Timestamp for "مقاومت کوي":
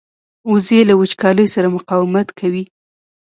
1.77-2.63